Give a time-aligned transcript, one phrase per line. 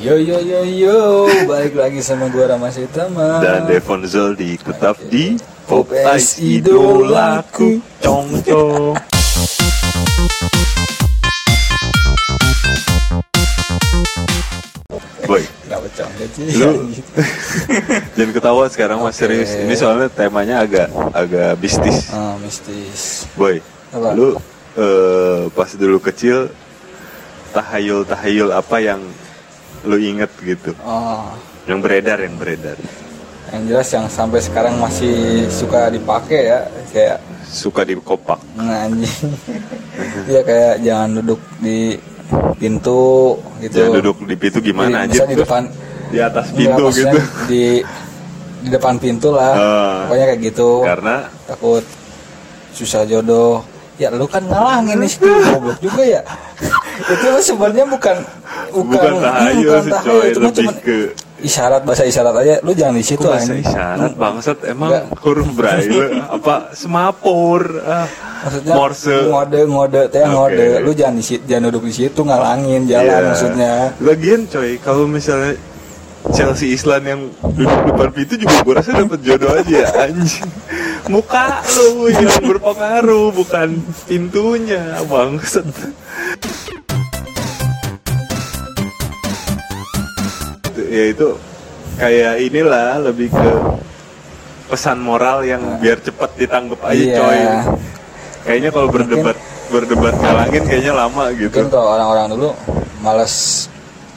[0.00, 0.98] Yo yo yo yo,
[1.44, 5.36] balik lagi sama gua Rama Sitama dan Devon Zoldi tetap di
[5.68, 7.84] Pop Pop Ice Ice Idolaku.
[8.00, 8.96] Cong cong
[15.22, 15.44] Boy,
[16.34, 16.58] sih.
[16.58, 16.90] Lu-
[18.18, 19.20] jangan ketawa sekarang mas Oke.
[19.22, 23.30] serius Ini soalnya temanya agak agak bisnis Ah, mistis.
[23.38, 23.62] Boy,
[23.92, 24.10] Apa?
[24.16, 24.34] lu
[24.74, 26.50] eh, pas dulu kecil
[27.50, 29.02] Tahayul-tahayul apa yang
[29.84, 30.76] lu inget gitu.
[30.84, 31.24] Oh,
[31.64, 32.76] Yang beredar, yang beredar.
[33.50, 36.58] Yang jelas yang sampai sekarang masih suka dipakai ya
[36.94, 37.18] Kayak
[37.50, 39.10] Suka di kopak nah, anjing.
[40.30, 41.98] Iya kayak jangan duduk di
[42.62, 43.74] pintu gitu.
[43.74, 45.66] Jangan duduk di pintu gimana Di- aja di depan
[46.14, 47.26] Di atas pintu maksudnya gitu.
[47.50, 47.64] di
[48.60, 49.54] di depan pintu lah.
[49.54, 49.98] Ah.
[50.06, 50.70] pokoknya kayak gitu.
[50.86, 51.16] Karena
[51.50, 51.84] takut
[52.70, 53.66] susah jodoh.
[53.98, 56.22] Ya lu kan ngalangin di situ goblok juga ya
[57.12, 58.16] itu sebenarnya bukan
[58.70, 60.98] bukan bukan tahayul bukan tahayul, coy cuma cuman ke
[61.40, 63.64] isyarat bahasa isyarat aja lu jangan di situ bahasa anjing.
[63.64, 65.04] isyarat bangsat emang Enggak.
[65.24, 66.04] huruf braille
[66.36, 68.04] apa semapur ah,
[68.44, 70.32] maksudnya morse ngode ngode teh Oke.
[70.36, 73.26] ngode lu jangan di situ jangan duduk di situ ngalangin jalan Iya.
[73.26, 73.72] maksudnya
[74.04, 75.56] lagian coy kalau misalnya
[76.30, 77.20] Chelsea Islan yang
[77.56, 80.44] duduk depan pintu juga gue rasa dapat jodoh aja anjing.
[81.08, 85.64] Muka lu yang berpengaruh bukan pintunya bangsat.
[90.76, 91.28] Ya itu
[91.96, 93.50] kayak inilah lebih ke
[94.70, 97.16] pesan moral yang biar cepet ditanggap aja Iya.
[97.18, 97.40] coy.
[98.40, 99.36] Kayaknya kalau berdebat
[99.70, 101.52] berdebat ngalangin kayaknya lama gitu.
[101.52, 102.48] Mungkin kalau orang-orang dulu
[103.00, 103.66] males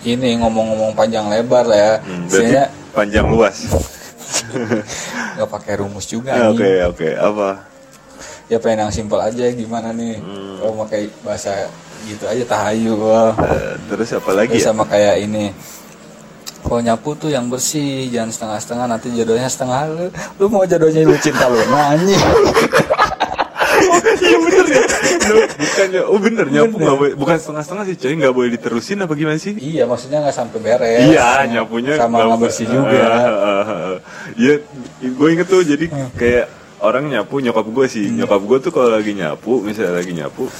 [0.03, 1.93] ini ngomong-ngomong panjang lebar lah ya.
[2.03, 2.55] Hmm, berarti
[2.91, 3.57] panjang luas.
[5.35, 6.89] Nggak pakai rumus juga oke anjing.
[6.89, 7.49] oke apa?
[8.51, 10.19] Ya pengen yang simpel aja gimana nih?
[10.19, 10.59] Hmm.
[10.59, 11.51] kalau pakai bahasa
[12.03, 14.69] gitu aja tahayul Eh, terus apa lagi Terus ya?
[14.75, 15.47] Sama kayak ini.
[16.63, 19.83] Kalau nyapu tuh yang bersih jangan setengah-setengah nanti jodohnya setengah.
[19.87, 20.05] Lu
[20.39, 21.59] lu mau jodohnya lu cinta lu?
[21.67, 22.15] Nyanyi
[24.73, 24.81] ya
[25.23, 26.01] Lu, bukannya.
[26.03, 27.13] Oh bener nyapu nggak boleh.
[27.13, 29.53] Bukan setengah setengah sih coy nggak boleh diterusin apa gimana sih?
[29.53, 30.99] Iya maksudnya nggak sampai beres.
[31.05, 32.99] Iya, nyapunya sama nggak- bersih juga.
[32.99, 33.97] Ah, ah, ah.
[34.33, 34.53] Iya,
[34.99, 36.45] gue inget tuh jadi kayak
[36.79, 38.19] orang nyapu nyokap gue sih, Hmm.
[38.19, 40.51] nyokap gue tuh kalau lagi nyapu, misalnya lagi nyapu,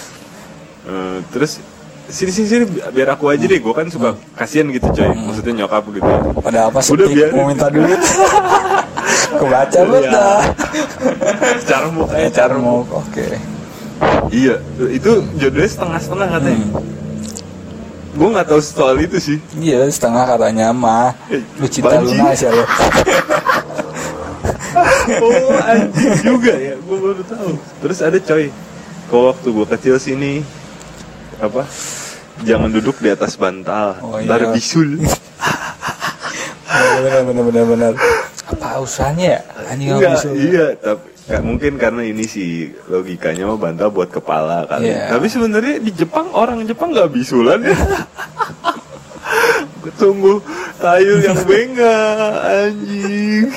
[0.86, 1.60] eh, terus
[2.04, 5.84] sini sini sini biar aku aja deh, gue kan suka kasihan gitu coy, maksudnya nyokap
[5.90, 6.08] gitu.
[6.40, 7.34] pada apa sih Udah, biarin.
[7.34, 8.00] mau minta duit?
[9.34, 10.12] Kebaca lu Iya.
[10.12, 10.40] dah.
[11.66, 13.02] Cara mukanya, cara mau mau.
[14.30, 14.56] Iya,
[14.90, 16.58] itu jodohnya setengah setengah katanya.
[16.58, 16.82] Hmm.
[18.14, 19.38] Gue nggak tahu soal itu sih.
[19.58, 21.18] iya setengah katanya mah
[21.58, 22.14] lu cinta Banci.
[22.14, 22.62] lunas ya lu
[25.26, 28.54] oh anjing juga ya gue baru tahu terus ada coy
[29.10, 30.34] kalau waktu gue kecil sini
[31.42, 31.66] apa
[32.46, 34.54] jangan duduk di atas bantal Oh, ntar iya.
[34.54, 35.02] bisul
[37.02, 37.94] bener bener bener bener
[38.46, 40.30] apa usahanya ya anjing bisa.
[40.34, 42.52] iya tapi nggak mungkin karena ini sih
[42.86, 44.88] logikanya mah bantal buat kepala kali.
[44.88, 45.08] Iya.
[45.10, 47.78] tapi sebenarnya di Jepang orang Jepang nggak bisulan ya.
[49.96, 50.40] Tunggu
[50.78, 51.98] tayul yang benga
[52.66, 53.48] anjing.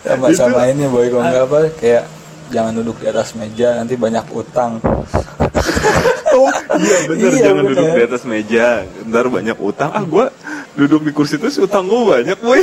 [0.00, 2.04] Sama Itu- sama ini boy kalau nggak apa kayak
[2.46, 4.78] jangan duduk di atas meja nanti banyak utang.
[6.34, 7.70] Oh iya bener Iya, jangan bener.
[7.78, 8.66] duduk di atas meja.
[9.06, 9.90] Ntar banyak utang.
[9.90, 10.34] Ah gua
[10.74, 12.58] duduk di kursi terus utang gua banyak boy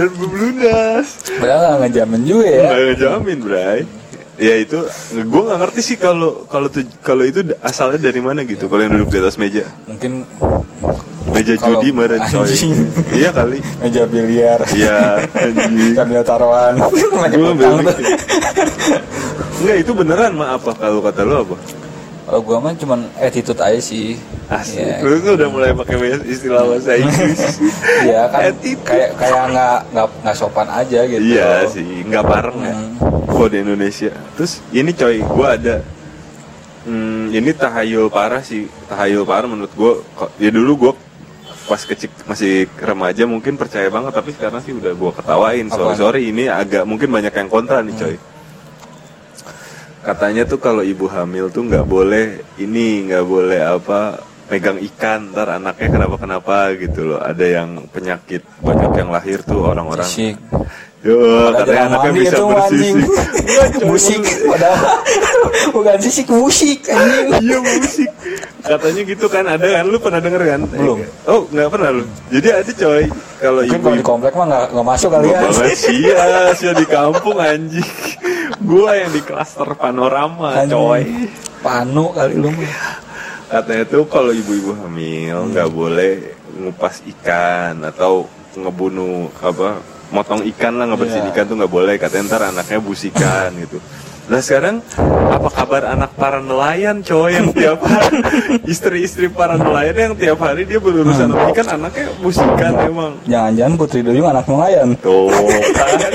[0.00, 1.06] Dan belum lunas.
[1.36, 2.60] Padahal nggak ngejamin juga ya.
[2.64, 3.80] Nggak ngejamin bray.
[4.40, 4.80] Ya itu
[5.28, 6.72] Gue gak ngerti sih kalau kalau
[7.04, 9.68] kalau itu asalnya dari mana gitu Kalau yang duduk di atas meja.
[9.84, 10.24] Mungkin
[11.28, 12.48] Meja Kalau- judi meren coy.
[13.12, 13.60] Iya kali.
[13.84, 14.64] Meja biliar.
[14.72, 15.28] Iya
[15.92, 16.80] sambil taruhan.
[16.80, 16.88] Tuh.
[19.60, 21.56] Enggak itu beneran mah apa Kalau kata lu apa
[22.30, 24.14] kalau gua mah cuman attitude aja sih
[24.46, 25.02] Asli, Iya.
[25.02, 25.98] lu tuh udah mulai pakai
[26.30, 27.38] istilah bahasa Inggris.
[28.06, 28.86] Iya kan Attitude.
[28.86, 32.74] kayak kayak nggak nggak nggak sopan aja gitu Iya sih, nggak bareng ya.
[32.74, 32.90] Hmm.
[33.26, 34.10] Kalau di Indonesia.
[34.38, 35.76] Terus ini coy, gue ada.
[36.86, 39.92] Hmm, ini tahayul parah sih, tahayul parah menurut gue.
[40.38, 40.92] Ya dulu gue
[41.66, 45.66] pas kecil masih remaja mungkin percaya banget, tapi sekarang sih udah gue ketawain.
[45.70, 48.14] Sorry sorry, ini agak mungkin banyak yang kontra nih coy.
[50.00, 55.46] Katanya tuh kalau ibu hamil tuh nggak boleh ini nggak boleh apa pegang ikan ntar
[55.60, 60.08] anaknya kenapa kenapa gitu loh ada yang penyakit banyak yang lahir tuh orang-orang.
[61.00, 61.16] Yo,
[61.56, 63.04] katanya anaknya bisa itu, bersisik.
[63.88, 65.00] Musik padahal
[65.76, 66.78] bukan sisik musik
[67.40, 68.10] Iya musik.
[68.60, 70.60] Katanya gitu kan ada kan lu pernah denger kan?
[70.68, 71.00] Belum.
[71.24, 72.04] Oh nggak pernah lu.
[72.28, 73.04] Jadi ada coy
[73.40, 76.86] kalau ibu kalau di komplek mah nggak masuk kali ya banget sih ya, sih di
[76.88, 77.90] kampung anjing.
[78.60, 81.28] Gua yang di klaster panorama coy.
[81.60, 83.00] panu kali lu mah.
[83.50, 86.12] Katanya tuh kalau ibu-ibu hamil nggak boleh
[86.54, 89.80] ngupas ikan atau ngebunuh apa
[90.10, 91.32] motong ikan lah ngebersihin Iya.
[91.32, 91.94] ikan tuh nggak boleh.
[91.96, 93.80] Katanya ntar anaknya busikan gitu.
[94.30, 94.78] Nah sekarang
[95.26, 98.22] apa kabar anak para nelayan coy yang tiap hari?
[98.72, 103.12] Istri-istri para nelayan yang tiap hari dia berurusan sama ikan anaknya busikan emang.
[103.26, 104.94] Jangan-jangan Putri Duyung anak nelayan.
[105.00, 105.26] tuh
[106.04, 106.12] kan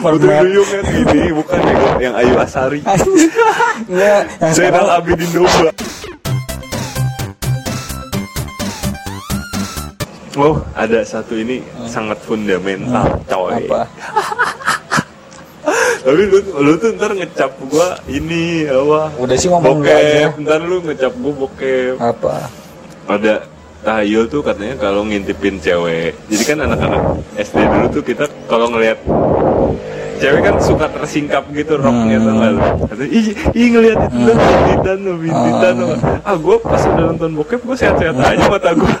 [0.00, 0.44] Putri Mermaid.
[0.46, 2.80] Duyung yang ini bukan yang, yang Ayu Asari
[3.90, 5.70] yang Zainal Abidin Domba
[10.36, 13.60] Oh, ada satu ini sangat fundamental, coy.
[13.60, 13.82] apa?
[16.00, 19.12] Tapi lu, lu tuh ntar ngecap gua ini apa?
[19.20, 20.32] Udah sih ngomong enggak aja.
[20.32, 20.40] bokep.
[20.40, 21.94] Ntar lu ngecap gua bokep.
[22.00, 22.48] Apa?
[23.04, 23.34] Ada
[23.82, 26.16] tahayul tuh katanya kalau ngintipin cewek.
[26.30, 27.02] Jadi kan anak-anak
[27.36, 28.96] SD dulu tuh kita kalau ngelihat
[30.16, 32.26] cewek kan suka tersingkap gitu roknya Hmm.
[32.26, 32.52] tuh nggak
[33.08, 35.88] ih, ih ngelihat itu tuh bintitan tuh, bintitan tuh.
[36.20, 38.92] Ah, gua pas udah nonton bokep gua sehat-sehat aja mata gua.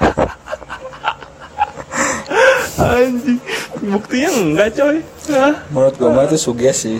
[2.80, 3.38] Anjing,
[3.84, 4.96] buktinya enggak coy.
[5.30, 5.54] Hah?
[5.68, 6.96] Menurut gue mah itu sugesti.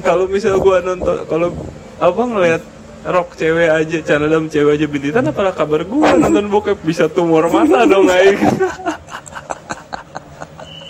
[0.00, 1.48] kalau misal gua nonton kalau
[1.96, 2.62] apa ngelihat
[3.04, 7.48] rok cewek aja celana dalam cewek aja bintitan apalah kabar gua nonton bokep bisa tumor
[7.48, 8.38] mata dong aing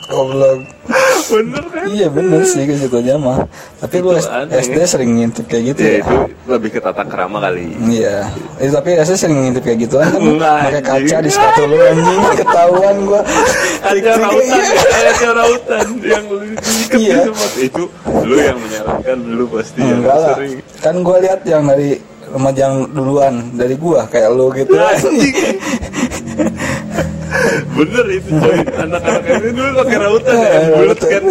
[0.05, 0.61] Goblok.
[1.35, 3.43] Bener kan Iya bener sih ke situ aja mah.
[3.77, 4.87] Tapi aneh, SD ya.
[4.87, 5.99] sering ngintip kayak gitu ya ya?
[6.01, 6.15] itu
[6.47, 8.31] lebih ke tata kerama kali Iya.
[8.57, 10.15] Eh, tapi SD sering ngintip kayak gitu kan?
[10.15, 13.21] Pakai kaca di sepatu lu anjing ketahuan gua.
[13.83, 14.63] ada rautan
[14.95, 16.39] ada rautan yang lu
[16.95, 17.19] Iya.
[17.27, 17.83] tempat itu
[18.23, 20.35] lu yang menyarankan lu pasti yang Enggak lah.
[20.35, 24.73] sering Kan gua lihat yang dari remaja yang duluan dari gua kayak lu gitu.
[27.75, 28.59] Bener itu coy.
[28.63, 31.11] Anak-anak ini dulu pakai rautan ya bulat rautan.
[31.11, 31.25] kan.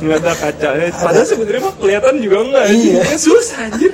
[0.00, 0.86] nggak ada kacanya.
[0.96, 2.64] Padahal sebenarnya mah kelihatan juga enggak.
[2.72, 3.00] Iya.
[3.04, 3.92] Kan susah anjir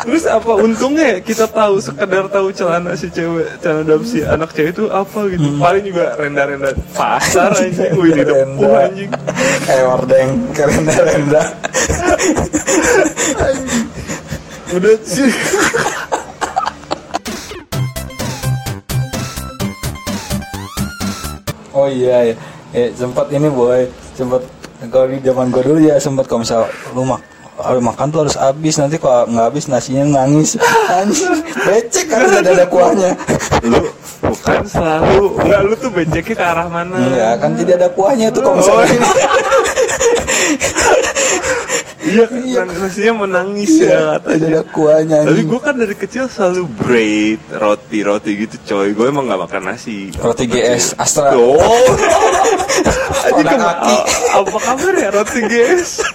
[0.00, 4.50] terus apa untungnya ya kita tahu sekedar tahu celana si cewek celana dalam si anak
[4.56, 5.46] cewek itu apa gitu.
[5.60, 7.92] Paling juga renda-renda pasar anjing.
[8.00, 9.10] Wih di depan anjing.
[9.68, 11.42] Kayak wardeng, kerenda-renda.
[14.70, 15.30] udah sih
[21.90, 22.18] Oh iya.
[22.30, 22.34] Ya.
[22.70, 23.82] Eh, sempat ini boy,
[24.14, 24.46] sempat
[24.94, 27.18] kalau di zaman gua dulu ya sempat kalau misal lu mak
[27.60, 28.78] habis makan tuh harus habis.
[28.78, 30.54] Nanti kalau nggak habis nasinya nangis.
[31.02, 33.10] Anjing becek kan tidak ada kuahnya.
[33.66, 33.90] Lu
[34.22, 35.34] bukan selalu.
[35.42, 36.94] Enggak lu tuh beceknya ke arah mana?
[36.94, 39.02] Enggak kan tidak ada kuahnya tuh kalau Oh, misalnya
[42.00, 42.66] iya kan?
[42.66, 44.34] Nasinya menangis ya katanya.
[44.36, 48.88] Tidak ada kuahnya Tapi gue kan dari kecil selalu bread, roti-roti gitu coy.
[48.92, 50.10] Gue emang gak makan nasi.
[50.16, 51.36] Roti GS Astra.
[51.36, 51.60] Oh
[53.20, 54.06] Aji a-
[54.40, 55.90] apa kabar ya roti GS?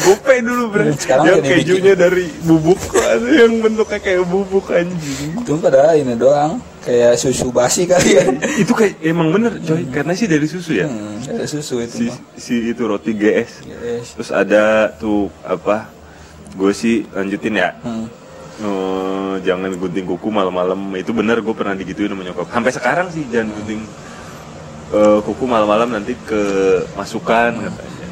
[0.00, 1.58] Gope dulu bre Sekarang Yang jadi bikin.
[1.62, 2.80] kejunya dari bubuk
[3.14, 5.30] Ada yang bentuknya kayak bubuk anjing.
[5.38, 8.24] Itu pada ini doang kayak susu basi kali ya.
[8.56, 9.84] Itu kayak emang bener coy.
[9.92, 10.88] Karena sih dari susu ya?
[10.88, 12.18] Hmm, kayak susu itu si, mah.
[12.34, 14.64] si itu roti GS GS Terus ada
[14.96, 15.86] tuh apa
[16.50, 17.70] Gue sih lanjutin ya.
[17.80, 18.10] Hmm.
[18.60, 20.76] Eh, jangan gunting kuku malam-malam.
[20.98, 22.50] Itu benar gue pernah digituin sama nyokap.
[22.50, 23.80] Sampai sekarang sih jangan gunting
[24.90, 26.42] eh, kuku malam-malam nanti ke
[26.98, 28.06] masukan katanya.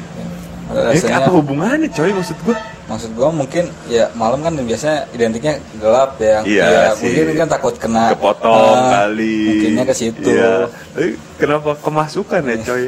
[0.95, 2.53] Eh, apa hubungannya coy maksud gue
[2.85, 6.41] maksud gua mungkin ya malam kan biasanya identiknya gelap ya.
[6.41, 7.05] Iya Ya, sih.
[7.05, 9.37] mungkin kan takut kena kepotong ah, kali.
[9.45, 10.25] mungkinnya ke situ.
[10.25, 10.65] Iya.
[10.95, 12.85] Tapi kenapa kemasukan ya coy?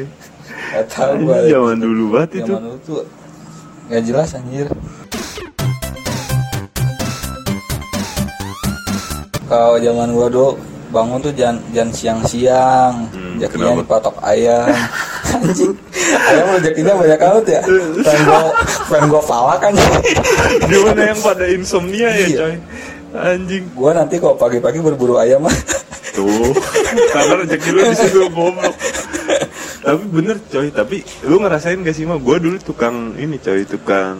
[0.72, 2.50] Gak tahu Ini zaman dulu banget itu.
[2.50, 3.00] zaman dulu tuh
[3.92, 4.68] gak jelas anjir.
[9.44, 10.56] Kalau zaman gua dulu
[10.88, 12.92] bangun tuh jangan jangan siang-siang.
[13.12, 13.84] Hmm, kenapa?
[13.84, 14.68] dipatok ayam.
[15.32, 15.72] Anjing.
[16.28, 17.60] Ayam rezekinya banyak banget ya?
[18.00, 18.40] Pengen gua
[18.88, 19.72] pengen gua falak kan
[20.62, 22.38] gimana yang pada insomnia ya Iya.
[22.38, 22.54] coy?
[23.12, 23.64] Anjing.
[23.72, 25.44] Gua nanti kalau pagi-pagi berburu ayam.
[25.44, 25.56] Mah
[26.12, 26.52] Tuh,
[27.08, 28.76] karena rezeki lu di situ goblok.
[29.82, 32.16] Tapi bener coy, tapi lu ngerasain gak sih mah?
[32.16, 34.16] Gue dulu tukang ini coy, tukang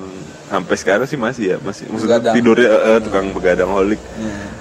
[0.47, 2.35] sampai sekarang sih masih ya, masih maksudnya Begadang.
[2.37, 4.01] tidurnya eh, tukang begadang holik.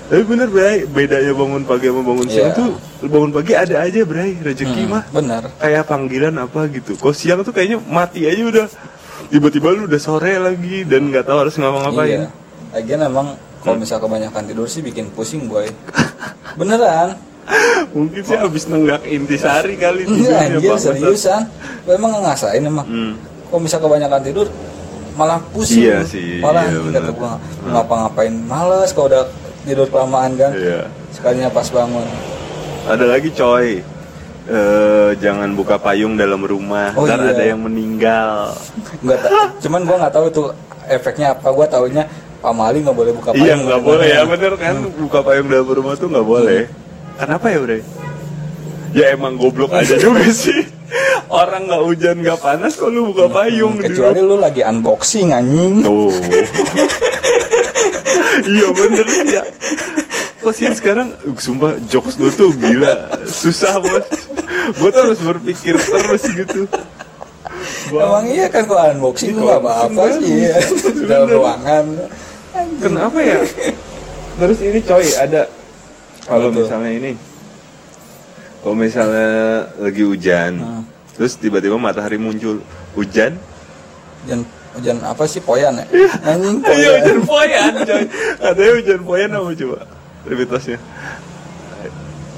[0.08, 2.60] Tapi bener bray, bedanya bangun pagi sama bangun siang Iya.
[2.60, 2.72] tuh
[3.08, 6.96] bangun pagi ada aja bray, rezeki Hmm, mah bener kayak panggilan apa gitu.
[6.96, 8.68] Kok siang tuh kayaknya mati aja udah
[9.28, 12.08] tiba-tiba lu udah sore lagi dan nggak tahu harus ngapa-ngapain.
[12.08, 12.30] Iya.
[12.72, 13.28] Lagian emang
[13.60, 15.68] kalau misal kebanyakan tidur sih bikin pusing boy.
[16.56, 17.16] Beneran.
[17.92, 21.44] Mungkin sih habis nenggak intisari kali Iya anjir seriusan.
[21.84, 22.88] Gue emang ngerasain emang.
[22.88, 23.14] Hmm.
[23.52, 24.48] Kalau misal kebanyakan tidur
[25.12, 25.84] malah pusing.
[25.84, 27.14] Iya sih, Malah iya kata bener.
[27.20, 27.32] gua
[27.68, 29.24] ngapa-ngapain males kalau udah
[29.68, 30.52] tidur kelamaan kan.
[30.56, 30.88] Iya.
[31.12, 32.08] Sekalinya pas bangun.
[32.88, 33.84] Ada lagi coy.
[34.42, 36.96] Eh, jangan buka payung dalam rumah.
[36.98, 37.32] Oh, Ntar iya.
[37.36, 38.56] ada yang meninggal.
[39.04, 39.20] Enggak
[39.62, 40.48] cuman gua nggak tahu tuh
[40.88, 41.52] efeknya apa.
[41.52, 42.08] Gua taunya
[42.42, 45.94] pamali nggak boleh buka payung Iya nggak boleh ya bener kan buka payung dapur rumah
[45.94, 46.62] tuh nggak boleh.
[47.20, 47.80] Kenapa ya Bre?
[48.92, 50.68] Ya emang goblok aja juga sih.
[51.32, 56.12] Orang nggak hujan nggak panas kok lu buka payung kecuali lu lagi unboxing anjing Oh.
[58.52, 59.44] iya bener ya.
[60.44, 64.04] Kok sih sekarang uh, sumpah jokes lu tuh gila susah bos.
[64.76, 66.68] Gue tuh harus berpikir terus gitu.
[67.92, 70.60] emang iya kan kok unboxing lu apa-apa sih ya.
[71.08, 71.86] dalam ruangan
[72.84, 73.40] Kenapa ya?
[74.36, 75.48] Terus ini coy ada
[76.24, 77.12] kalau misalnya ini,
[78.60, 79.30] kalau misalnya
[79.76, 80.84] lagi hujan, Hmm.
[81.14, 82.62] terus tiba-tiba matahari muncul,
[82.94, 83.36] hujan?
[84.22, 85.86] hujan hujan apa sih poyan ya
[86.24, 88.04] anjing Iya poyan hujan poyan coy.
[88.38, 89.80] Katanya hujan poyan apa coba?
[90.24, 90.78] Realitasnya.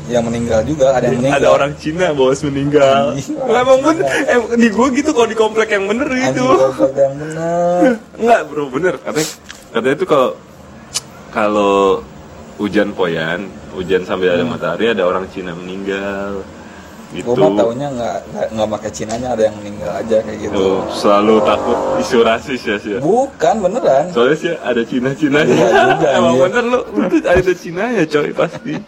[0.03, 3.15] yang meninggal juga ada yang meninggal Ada orang Cina bos meninggal.
[3.15, 3.39] Anjing.
[3.39, 6.43] Emang bener, em, di gua gitu kalau di komplek yang bener gitu.
[6.43, 9.29] goblok yang bener Enggak bro bener katanya
[9.69, 10.29] katanya itu kalau
[11.29, 11.75] kalau
[12.57, 16.41] hujan poyan hujan sambil ada matahari ada orang Cina meninggal
[17.13, 17.29] gitu.
[17.29, 18.17] Gue mah taunya nggak
[18.49, 20.57] nggak- pakai cinanya ada yang meninggal aja kayak gitu.
[20.57, 22.99] Tuh, selalu takut isu rasis ya sih ya.
[22.99, 24.05] bukan beneran.
[24.09, 26.41] Soalnya sih ada Cina Cina Iya juga, emang iya.
[26.49, 28.73] bener lu itu ada Cina ya coy pasti.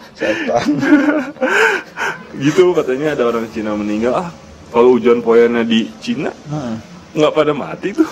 [2.35, 4.13] Gitu katanya ada orang Cina meninggal.
[4.17, 4.29] Ah
[4.69, 6.81] kalau hujan poyannya di Cina Hmm.
[7.13, 8.09] nggak pada mati tuh.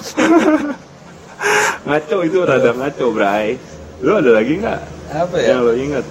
[1.84, 3.60] Ngaco itu rada ngaco bray.
[4.00, 4.82] Lu ada lagi nggak?
[5.12, 5.48] Apa ya?
[5.51, 6.06] Yang lo ingat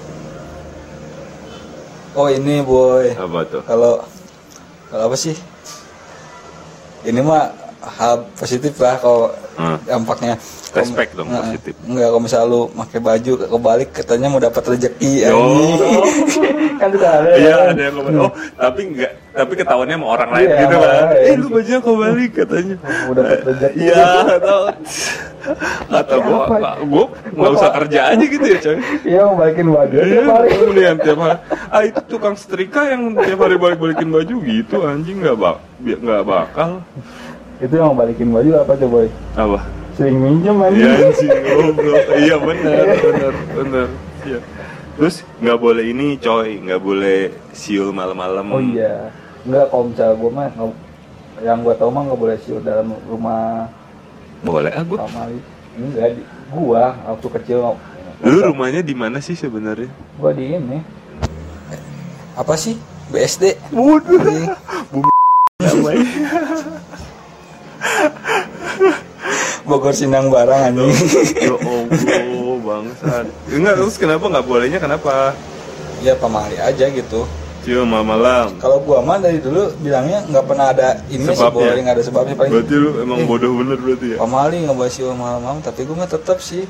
[2.14, 4.02] oh ini boy apa tuh kalau
[4.88, 5.36] kalau apa sih
[7.02, 7.50] ini mah
[7.82, 9.76] hal positif lah kalau Hmm.
[9.84, 10.32] dampaknya
[10.72, 11.76] Respect dong, positif.
[11.84, 15.36] enggak kalau misal lu pakai baju kebalik katanya mau dapat rezeki Yo.
[16.82, 17.56] kan suka ada Iya ya.
[17.70, 18.12] ada yang komen.
[18.18, 21.04] Oh tapi enggak, tapi ketahuannya sama orang lain Iya, gitu kan.
[21.14, 22.76] Eh lu bajunya kebalik katanya.
[23.08, 23.76] Dapat rezeki.
[23.78, 24.58] Iya atau
[25.90, 26.42] atau gua
[26.82, 28.76] gua nggak usah kerja aja gitu ya coy.
[29.02, 31.36] iya mau balikin baju Iya, tiap hari yang tiap hari.
[31.66, 36.70] Ah itu tukang setrika yang tiap hari balik-balikin baju gitu anjing nggak bak nggak bakal.
[37.58, 39.58] itu yang mau balikin baju apa boy Apa?
[39.92, 42.04] sering minjem Iya anjing anjing goblok.
[42.16, 43.88] Iya benar benar benar.
[44.22, 44.38] Iya.
[44.92, 47.18] Terus nggak boleh ini coy, nggak boleh
[47.50, 48.44] siul malam-malam.
[48.48, 49.08] oh iya.
[49.42, 50.80] Enggak kalau misalnya gue mah nggak-
[51.42, 53.66] yang gue tau mah nggak boleh siul dalam rumah.
[54.42, 55.06] Boleh ah gua.
[55.06, 55.30] kamar
[55.72, 57.58] enggak di gua waktu kecil
[58.22, 59.90] Lu rumahnya di mana sih sebenarnya?
[60.14, 60.78] gua di ini.
[62.34, 62.76] Apa sih?
[63.08, 64.18] BSD Waduh.
[64.18, 64.46] Di
[69.62, 70.90] Bogor Sinang barang anjing.
[71.38, 72.41] Ya Allah,
[72.72, 73.24] bangsat.
[73.48, 75.36] Enggak, terus kenapa nggak bolehnya kenapa?
[76.00, 77.22] ya pamali aja gitu
[77.62, 78.58] Cuma malam.
[78.58, 81.54] kalau gua mah dari dulu bilangnya nggak pernah ada ini sih Sebabnya.
[81.62, 84.16] boleh nggak ada sebabnya paling Berarti lu emang bodoh bener berarti ya?
[84.18, 86.66] pamali nggak boleh siul malam-malam tapi gua mah tetap sih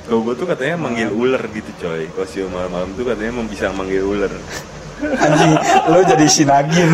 [0.00, 2.06] Kalau gue tuh katanya manggil ular gitu coy.
[2.08, 4.32] Kalau siul malam-malam tuh katanya emang bisa manggil ular.
[5.00, 5.52] anjing
[5.86, 6.90] lo jadi sinagin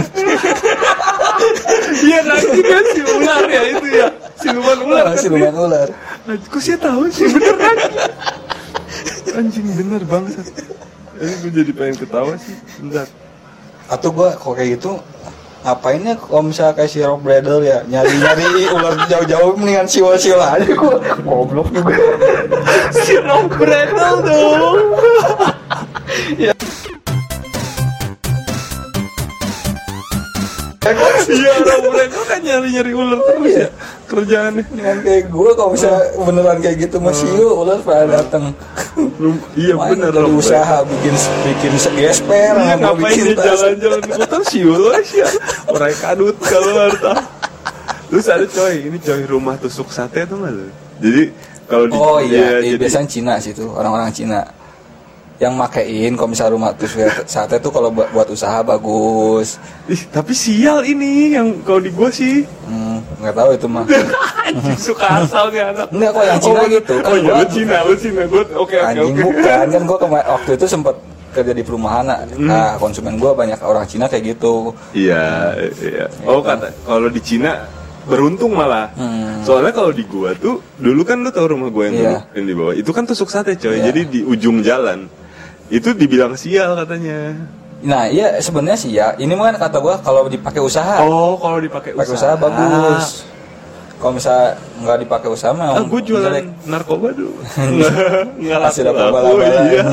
[1.99, 4.09] Iya nanti kan si ular ya itu ya.
[4.37, 5.05] Siluman ular.
[5.09, 5.89] kan siluman ular
[6.27, 6.47] dia.
[6.51, 7.77] Kok sih tahu sih bener kan?
[9.39, 10.47] Anjing bener bangsat.
[11.17, 12.57] Ini gue jadi pengen ketawa sih.
[12.83, 13.07] Bentar.
[13.87, 14.99] atau gua kok kayak gitu
[15.63, 20.59] ngapain ya kalau misalnya kayak si Rob Bradle ya nyari nyari ular jauh-jauh mendingan siwa-siwa
[20.59, 21.95] aja gua goblok juga
[22.91, 24.79] Si Rob Bradle dong.
[31.27, 33.69] Iya Rob Bradle kan nyari-nyari ular terus ya
[34.07, 34.63] kerjaannya.
[34.69, 38.55] dengan kayak gue kalau misalnya beneran kayak gitu masih yuk ular pada datang
[39.19, 44.37] Lu- Iya bener Rob usaha bikin bikin gesper Iya ngapain dia jalan-jalan di kota?
[44.45, 45.29] Siul ya
[45.67, 47.13] Orang kadut kalau harta
[48.07, 50.71] Terus ada coy, ini coy rumah tusuk sate tuh nggak lu?
[50.97, 51.23] Jadi
[51.67, 54.47] kalau di oh iya, iya jadi- biasanya Cina sih tuh orang-orang Cina
[55.37, 60.33] yang makein kalau misalnya rumah tusuk sate tuh kalau buat, buat usaha bagus Ih, tapi
[60.33, 63.85] sial ini yang kalau di gua sih Hmm, nggak tahu itu mah
[64.89, 66.95] suka asal nih anak Enggak, kok yang Cina oh, gitu.
[66.99, 69.83] Kan Oh iya gua- lu Cina, lu Cina Gua oke oke anjing oke bukan kan
[69.85, 70.97] gue waktu itu sempat
[71.31, 72.05] kerja di perumahan
[72.41, 76.09] nah konsumen gue banyak orang Cina kayak gitu Iya, iya.
[76.25, 77.69] Oh kata kalau di Cina
[78.07, 78.87] beruntung malah.
[78.95, 79.43] Hmm.
[79.43, 82.21] Soalnya kalau di gua tuh dulu kan lu tahu rumah gua yang dulu Iya.
[82.39, 83.77] yang di bawah itu kan tusuk sate coy.
[83.77, 83.91] Iya.
[83.91, 85.11] Jadi di ujung jalan
[85.69, 87.35] itu dibilang sial katanya.
[87.79, 91.59] nah iya sebenarnya sih ya ini mah kan kata gue kalau dipakai usaha Oh, kalau
[91.59, 93.07] dipakai pakai usaha, usaha bagus
[93.97, 96.47] kalau misalnya nggak dipakai usaha mah Ah, gue jualan jelek.
[96.65, 97.33] narkoba dulu.
[97.57, 97.93] Nggak
[98.39, 99.15] nggak masih laku dapat laku.
[99.15, 99.85] bala-bala Iya.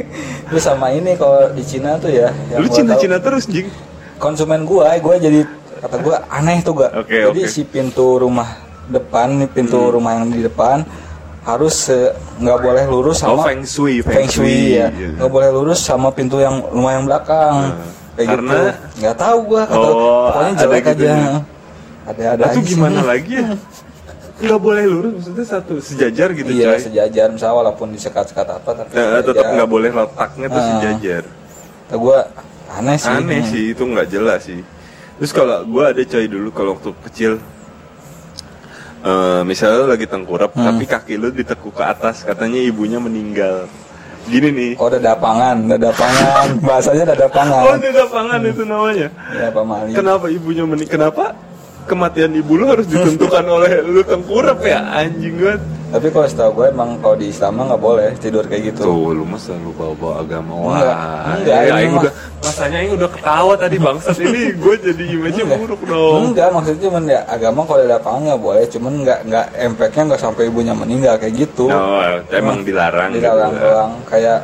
[0.48, 3.70] terus sama ini kalau di Cina tuh ya Lu Cina Cina terus jing.
[4.16, 5.42] konsumen gua gua jadi
[5.80, 7.50] kata gua aneh tuh gak Oke, jadi oke.
[7.50, 8.46] si pintu rumah
[8.86, 9.90] depan nih pintu Hmm.
[9.92, 10.82] rumah yang di depan
[11.44, 15.08] harus se- nggak boleh lurus Oh, sama feng shui, feng shui ya Iya.
[15.14, 17.84] nggak boleh lurus sama pintu yang lumayan belakang Nah,
[18.14, 21.32] kayak karena- gitu nggak tahu gua kata Oh, pokoknya ada jelek gitu aja ya.
[22.04, 23.06] ada ada Nah, itu gimana sih.
[23.06, 23.48] lagi ya?
[24.34, 26.80] Nggak boleh lurus, maksudnya satu sejajar gitu iya coy.
[26.82, 29.54] sejajar misalnya walaupun disekat-sekat apa tapi Nah, tetap sejajar.
[29.54, 30.66] nggak boleh letaknya tuh Ah.
[30.66, 31.22] sejajar.
[31.84, 32.18] Kata gua
[32.68, 33.48] aneh sih Aneh Hmm.
[33.48, 34.60] sih, itu nggak jelas sih.
[35.14, 37.32] Terus kalau gua ada coy dulu kalau waktu kecil,
[39.04, 40.64] eh, misalnya lu lagi tengkurap, Hmm.
[40.66, 43.68] tapi kaki lu ditekuk ke atas, katanya ibunya meninggal.
[44.24, 44.72] Gini nih.
[44.74, 49.08] oh dadapangan dadapangan bahasanya dadapangan Oh, itu lapangan itu namanya.
[49.30, 50.88] ya Pak Mali Kenapa ibunya menik?
[50.88, 51.36] Kenapa
[51.84, 55.60] kematian ibu lu harus ditentukan oleh lu tengkurap ya anjing banget.
[55.88, 59.22] tapi kalau setahu gue emang kalau di Islam nggak boleh tidur kayak gitu Tuh, lu
[59.22, 60.74] masa lu bawa-bawa agama wah.
[60.74, 60.96] Enggak,
[61.30, 62.12] enggak, ya, ini mah- udah
[62.42, 65.60] rasanya aing udah ketawa tadi bangsat ini gue jadi image-nya Enggak.
[65.60, 66.20] buruk dong.
[66.26, 70.20] Enggak, maksudnya cuman ya agama kalau ada lapangan nggak boleh, cuman nggak nggak impactnya nggak
[70.20, 71.64] sampai ibunya meninggal kayak gitu.
[71.68, 73.22] Oh, emang dilarang gitu.
[73.22, 74.38] Dilarang doang, kayak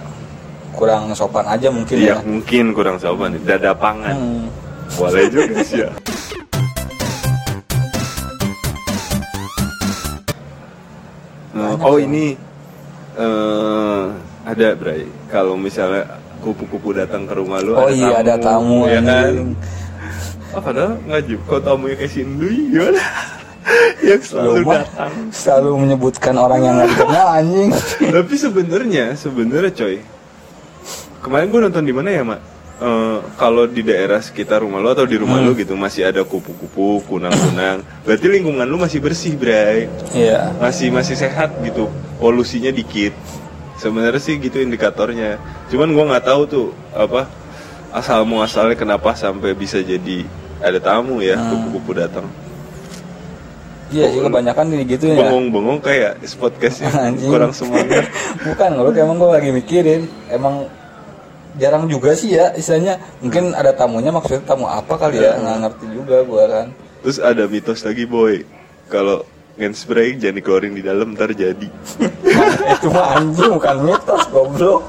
[0.70, 2.16] kurang sopan aja mungkin Iya, ya.
[2.22, 3.34] mungkin kurang sopan.
[3.40, 4.14] Dada pangan.
[4.14, 4.44] Hmm.
[4.92, 5.90] Boleh juga sih ya.
[11.60, 12.34] Eh, oh ini
[13.20, 14.02] eh
[14.48, 15.04] ada Bray.
[15.28, 16.08] Kalau misalnya
[16.40, 19.52] kupu-kupu datang ke rumah lu Oh iya ada tamu ya kan?
[20.50, 21.42] Oh, padahal nggak juga.
[21.46, 23.02] Kok tamunya kayak si Indui gimana?
[24.08, 25.12] yang selalu Lu mah datang.
[25.30, 27.70] selalu menyebutkan orang yang nggak dikenal anjing.
[28.16, 29.96] Tapi sebenarnya, sebenarnya coy,
[31.22, 32.40] kemarin gue nonton di mana ya mak?
[32.80, 35.52] Eh, kalau di daerah sekitar rumah lo atau di rumah Hmm.
[35.52, 39.84] lo gitu masih ada kupu-kupu, kunang-kunang, berarti lingkungan lo masih bersih, Bray.
[40.16, 40.56] Iya.
[40.56, 43.12] Masih masih sehat gitu, polusinya dikit.
[43.76, 45.36] Sebenarnya sih gitu indikatornya.
[45.68, 47.28] Cuman gua nggak tahu tuh apa
[47.92, 50.24] asal muasalnya kenapa sampai bisa jadi
[50.64, 51.52] ada tamu ya Hmm.
[51.52, 52.24] kupu-kupu datang.
[53.92, 55.20] Iya sih kebanyakan gitu ya.
[55.20, 57.28] Bengong-bengong kayak podcastnya Anjing.
[57.28, 58.08] kurang semangat.
[58.48, 60.64] Bukan, lu emang gue lagi mikirin, emang
[61.60, 62.96] jarang juga sih ya istilahnya.
[63.20, 65.36] Mungkin ada tamunya maksudnya tamu apa kali ya?
[65.36, 66.66] Nggak ngerti juga gua kan.
[67.04, 68.44] Terus ada mitos lagi boy,
[68.88, 69.28] kalau
[69.60, 71.68] hand spray jangan dikeluarin di dalam ntar jadi.
[72.72, 74.82] itu mah anjing bukan mitos goblok.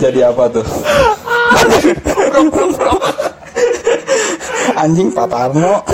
[0.00, 0.64] Jadi apa tuh?
[4.80, 5.84] Anjing Pak Tarno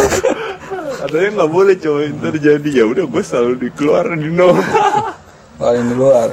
[1.07, 4.59] Katanya nggak boleh coy, ntar jadi ya udah gue selalu dikeluarin di nol.
[5.57, 6.29] paling di luar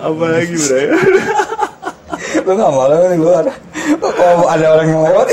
[0.00, 0.86] Apa lagi bray?
[2.44, 3.44] lu nggak malu di luar
[4.00, 5.26] kalau ada orang yang lewat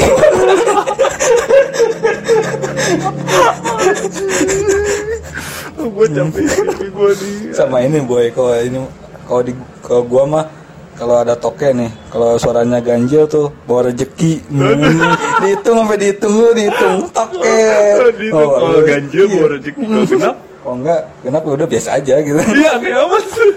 [5.82, 6.46] gue capek
[6.88, 7.32] gue di.
[7.52, 8.80] sama ini boy kalau ini
[9.28, 10.46] kalau di kalau gua mah
[10.96, 14.82] kalau ada toke nih kalau suaranya ganjil tuh bawa rezeki hmm,
[15.42, 17.42] dihitung sampai dihitung lu dihitung toke
[18.14, 19.34] Di itu kalau ganjil iya.
[19.34, 20.36] bawa rezeki kalau genap.
[20.62, 23.52] kalau enggak kenapa udah biasa aja gitu Iya kayak apa tuh?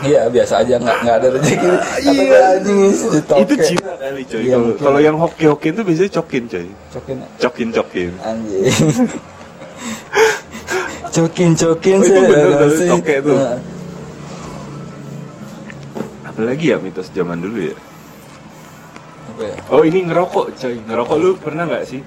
[0.00, 2.40] iya biasa aja nggak nggak ada rezeki kata Iya.
[2.52, 2.80] anjing
[3.38, 4.40] Itu Cina kali coy.
[4.42, 6.66] Iya, Kalau yang hoki-hoki itu biasanya cokin coy.
[6.90, 8.10] cokin Cokin cokin.
[8.20, 8.64] anjing
[11.10, 12.88] cokin cokin Oh, itu bener dari sih.
[12.88, 13.36] toke tuh.
[13.36, 13.58] Nah,
[16.22, 17.76] Apalagi ya mitos zaman dulu ya.
[19.30, 20.74] Apa ya Oh ini ngerokok coy.
[20.82, 22.00] Ngerokok lu pernah nggak sih?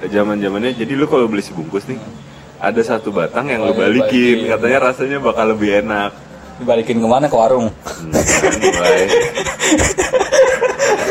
[0.00, 1.98] Zaman zamannya jadi lu kalau beli sebungkus nih
[2.56, 4.50] ada satu batang yang Oh, lu yang balikin, dibalikin.
[4.50, 6.12] katanya rasanya bakal lebih enak.
[6.56, 8.12] dibalikin ke mana ke warung Hmm,
[8.60, 9.00] mulai.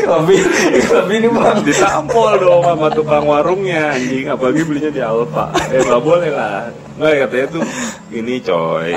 [0.00, 0.40] lebih
[0.86, 5.50] lebih nih bang Ditampol dong sama tukang warungnya anjing apalagi belinya di Alfa.
[5.68, 6.66] Eh nggak boleh lah.
[6.96, 7.62] Nggak katanya tuh
[8.10, 8.90] ini coy.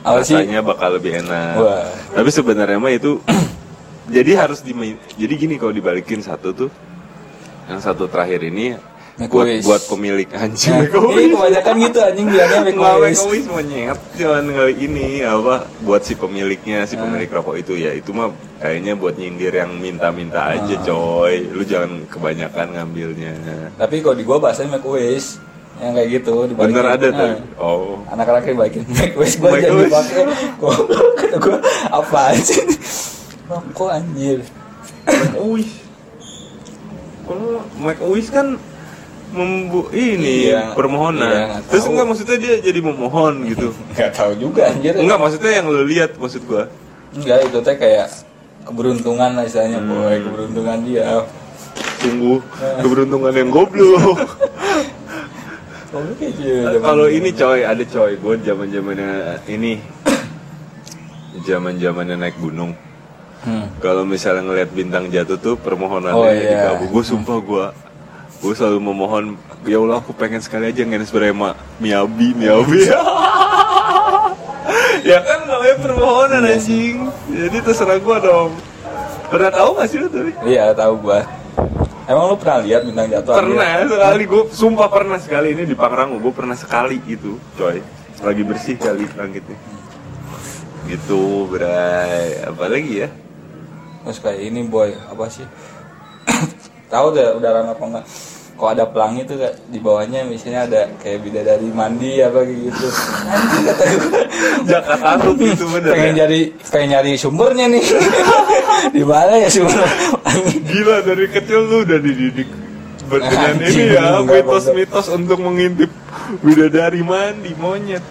[0.00, 1.54] Rasanya bakal lebih enak.
[1.56, 1.84] Wah.
[2.12, 3.20] Tapi sebenarnya mah itu
[4.06, 4.72] jadi harus di
[5.14, 6.70] jadi gini kalau dibalikin satu tuh
[7.64, 8.76] yang satu terakhir ini
[9.14, 9.62] Make buat wish.
[9.62, 11.30] buat pemilik anjing Nah, make wish.
[11.30, 13.20] kebanyakan gitu anjing bilangnya make a make wish.
[13.20, 17.94] a wish monyet cuman nggak ini apa buat si pemiliknya si pemilik rokok itu ya
[17.94, 20.58] itu mah kayaknya buat nyindir yang minta-minta Ah.
[20.58, 23.32] aja coy lu jangan kebanyakan ngambilnya
[23.72, 25.38] Tapi kalau di gua bahasanya make a wish
[25.76, 26.74] yang kayak gitu dibalikin.
[26.74, 30.22] bener ada Nah, tuh oh Anak-anak dibalikin make wish gua Make jadi pakai.
[30.58, 31.56] Goblok kata gua
[31.88, 32.66] apa sih?
[33.44, 34.40] Rokok anjir.
[35.04, 35.72] make wish
[37.24, 38.56] kalau make wish kan
[39.30, 40.72] membu ini Iya.
[40.72, 44.92] permohonan Iya, nggak terus enggak maksudnya dia jadi memohon gitu Enggak tahu juga anjir.
[44.94, 46.68] enggak maksudnya yang lu lihat maksud gua
[47.10, 48.06] Enggak itu teh kayak
[48.62, 49.90] keberuntungan lah istilahnya Hmm.
[49.90, 51.04] boy, keberuntungan dia.
[51.98, 52.38] sungguh
[52.78, 54.20] keberuntungan yang goblok
[55.88, 56.54] Goblok aja.
[56.80, 59.10] kalau ini coy ada coy gue zaman zamannya
[59.46, 59.78] ini
[61.48, 62.74] zaman zamannya naik gunung
[63.44, 63.68] Hmm.
[63.76, 66.72] kalau misalnya ngelihat bintang jatuh tuh permohonannya Oh, di iya.
[66.72, 66.88] kabur.
[66.90, 67.66] Gue sumpah gue
[68.40, 69.24] gue selalu memohon
[69.62, 72.88] ya Allah aku pengen sekali aja ngenes berema Miyabi Miyabi
[75.04, 76.56] ya kan namanya permohonan Iya.
[76.56, 76.96] anjing.
[77.28, 78.50] Jadi terserah gue dong.
[79.24, 81.20] Pernah tahu gak sih lu tuh Iya tahu gua.
[82.04, 83.32] Emang lu pernah lihat bintang jatuh?
[83.34, 84.22] pernah sekali.
[84.24, 85.52] Gue sumpah pernah sekali.
[85.52, 87.80] Ini di Pangrango gue pernah sekali gitu coy.
[88.20, 89.56] Lagi bersih kali langitnya
[90.84, 92.44] gitu bray.
[92.44, 93.08] Apalagi ya
[94.04, 95.46] Terus kayak ini boy, apa sih?
[96.92, 98.06] tahu deh udara apa enggak?
[98.54, 102.86] Kok ada pelangi tuh kayak di bawahnya misalnya ada kayak bidadari mandi apa gitu.
[103.26, 103.84] Anjing kata.
[104.62, 106.18] Jakarta tuh gitu bener pengen ya?
[106.22, 106.40] jadi
[106.70, 107.82] pengen nyari sumbernya nih.
[108.94, 109.82] di mana ya sumber?
[110.70, 112.46] Gila dari kecil lu udah dididik
[113.10, 115.90] ber- dengan Anjing, ini ya mitos-mitos untuk mengintip
[116.40, 118.04] bidadari mandi monyet.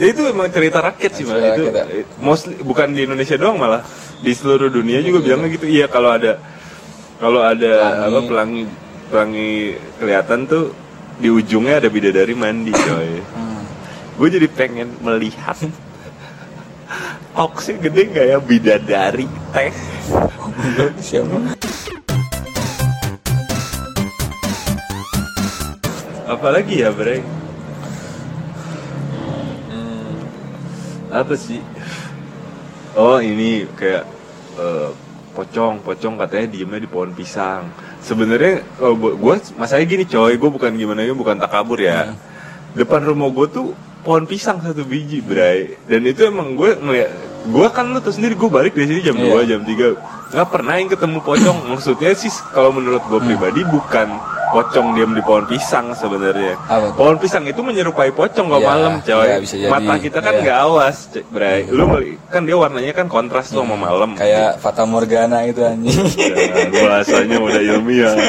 [0.00, 1.68] Ya itu emang cerita rakyat sih malah itu.
[1.68, 1.84] ya.
[2.16, 3.84] Mostly bukan di Indonesia doang malah
[4.22, 5.66] di seluruh dunia juga bilangnya gitu.
[5.68, 6.40] Iya kalau ada
[7.20, 8.08] kalau ada Pelangi.
[8.08, 8.62] apa pelangi
[9.12, 9.52] pelangi
[10.00, 10.64] kelihatan tuh
[11.20, 13.20] di ujungnya ada bidadari mandi coy.
[13.20, 13.62] Hmm.
[14.16, 15.56] Gue jadi pengen melihat
[17.32, 19.24] Oksnya gede nggak ya bidadari
[19.56, 19.72] teh?
[21.00, 21.56] Siapa?
[26.28, 27.24] Apalagi ya bre?
[31.12, 31.60] Apa sih?
[32.96, 34.04] Oh ini kayak
[34.56, 34.88] eh,
[35.32, 37.68] pocong, pocong katanya diemnya di pohon pisang.
[38.02, 42.12] Sebenarnya kalau gue, gue masanya gini coy, gue bukan gimana ya, bukan takabur ya.
[42.72, 43.66] Depan rumah gue tuh
[44.02, 45.78] pohon pisang satu biji bray.
[45.86, 47.10] Dan itu emang gue ngeliat,
[47.48, 49.44] gue kan lu tau sendiri gue balik dari sini jam Iya.
[49.44, 51.58] 2 jam 3 nggak pernah yang ketemu pocong.
[51.76, 54.08] Maksudnya sih kalau menurut gue pribadi bukan
[54.52, 56.54] pocong diam di pohon pisang sebenarnya.
[56.92, 59.24] Pohon pisang itu menyerupai pocong kalau Iya, malam, coy.
[59.24, 59.72] iya, bisa jadi.
[59.72, 60.42] Mata kita kan Iya.
[60.44, 61.60] nggak awas, Cek, Bray.
[61.66, 64.12] Lu meli- kan dia warnanya kan kontras tuh sama malam.
[64.14, 65.96] Kayak Fata Morgana itu anjing.
[66.14, 68.14] Ya, bahasanya udah ilmiah.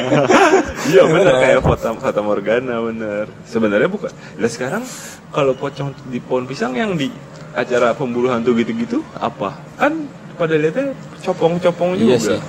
[0.84, 3.26] Iya benar kayak Fata, Fata Morgana bener.
[3.44, 4.12] Sebenarnya bukan.
[4.36, 4.84] Lah sekarang
[5.30, 7.08] kalau pocong di pohon pisang yang di
[7.52, 9.56] acara pemburu hantu gitu-gitu apa?
[9.76, 12.10] Kan pada lihatnya copong-copong juga.
[12.10, 12.40] Iya sih.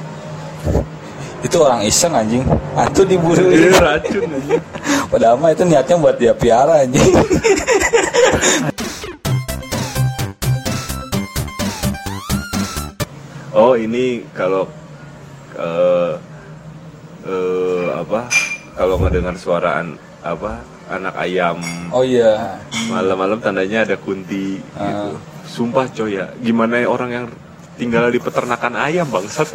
[1.44, 2.40] Itu orang iseng anjing.
[2.72, 3.52] Hantu diburu.
[3.52, 4.56] Iya racun aja.
[5.12, 7.12] Padahal mah itu niatnya buat dia piara anjing.
[13.54, 14.66] Oh ini kalau
[15.54, 16.12] eh
[17.22, 18.26] eh, apa?
[18.74, 19.94] Kalau ngedengar suaraan
[20.26, 20.58] apa
[20.90, 21.62] anak ayam
[21.94, 22.58] Oh iya.
[22.90, 24.74] malam-malam tandanya ada kunti gitu.
[24.74, 25.14] Ah.
[25.46, 27.26] Sumpah coy ya, gimana orang yang
[27.78, 29.46] tinggal di peternakan ayam bangsat.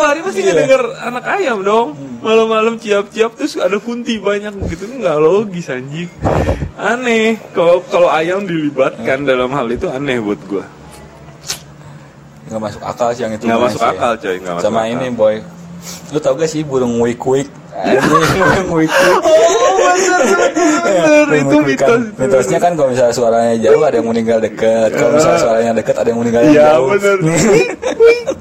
[0.00, 0.48] Tiap hari pasti Iya.
[0.50, 1.88] ngedenger anak ayam dong.
[2.20, 6.08] Malam-malam ciap-ciap terus ada kunti banyak gitu nggak logis anjing.
[6.74, 7.36] Aneh.
[7.52, 10.64] Kalau kalau ayam dilibatkan dalam hal itu aneh buat gua.
[12.48, 13.44] Nggak masuk akal sih yang itu.
[13.44, 13.90] Nggak Mas, masuk ya.
[13.90, 14.90] akal coy, nggak masuk Sama akal.
[14.90, 15.36] ini boy.
[16.10, 17.48] Lu tau gak sih burung wik wik?
[20.20, 22.00] Oh itu mitos.
[22.16, 24.90] Mitosnya kan kalau misalnya suaranya jauh ada yang meninggal dekat.
[24.92, 26.88] Kalau misalnya suaranya dekat ada yang meninggal Iya jauh.
[26.92, 27.16] bener.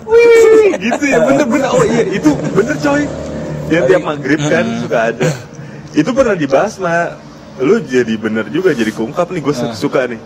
[0.09, 1.69] Wih, wih, gitu ya bener bener.
[1.69, 3.03] Oh iya itu bener coy.
[3.69, 5.29] Yang tiap maghrib kan suka ada.
[5.93, 7.13] Itu pernah dibahas mah.
[7.61, 9.75] Lu jadi bener juga jadi keungkap nih gue Ah.
[9.75, 10.17] suka nih.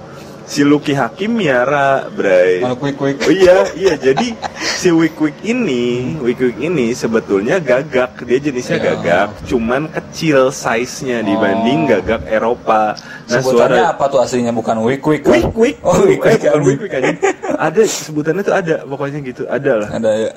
[0.44, 2.60] Si Lucky Hakim miara, Bray.
[2.62, 3.16] Wik wik?
[3.24, 3.94] Oh iya, iya.
[3.96, 5.16] Jadi si Wik
[5.48, 8.20] ini, Wik ini sebetulnya gagak.
[8.28, 8.86] Dia jenisnya Iya.
[8.94, 11.90] gagak, cuman kecil size-nya dibanding Oh.
[11.96, 12.94] gagak Eropa.
[12.94, 15.22] Nah, Sebutannya suara apa tuh aslinya bukan wik wik?
[15.24, 15.32] kan?
[15.56, 15.76] Wik.
[15.82, 16.38] Oh wik Eh,
[16.76, 17.16] bukan aja.
[17.58, 19.48] Ada sebutannya tuh ada, pokoknya gitu.
[19.48, 19.90] Ada lah.
[19.96, 20.32] Ada ya.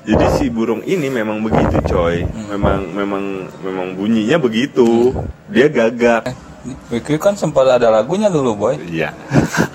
[0.00, 2.24] Jadi si burung ini memang begitu, coy.
[2.48, 3.24] Memang memang
[3.60, 5.12] memang bunyinya begitu.
[5.52, 6.49] Dia gagak.
[6.60, 8.76] Wik wik kan sempat ada lagunya dulu boy.
[8.84, 9.16] Iya.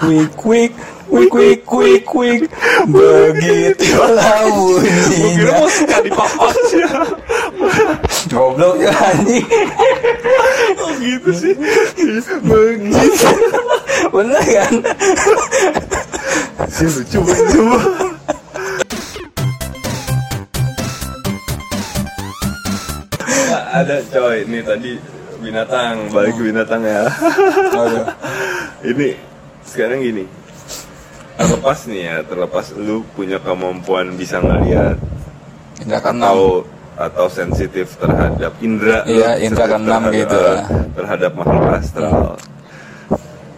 [0.05, 0.73] Wik wik
[1.09, 2.41] wik wik
[2.85, 5.53] begitulah Gue kira bunyinya.
[5.57, 6.91] mau suka dipapas ya.
[8.29, 9.45] Goblok ya anjing.
[10.77, 11.53] Oh gitu sih.
[12.45, 13.29] Begitu.
[14.13, 14.73] Bener kan?
[16.69, 17.65] Si lucu lucu.
[23.75, 24.91] ada coy, ini tadi
[25.45, 27.03] binatang, balik ke binatang ya.
[28.89, 29.09] Ini
[29.63, 30.25] sekarang gini.
[31.35, 34.95] Terlepas nih ya, terlepas lu punya kemampuan bisa ngeliat
[35.77, 36.63] Indra atau
[36.95, 40.39] atau sensitif terhadap indera lu, Iya, indra keenam terhadap- gitu.
[40.39, 40.59] eh,
[40.95, 42.39] terhadap makhluk astral.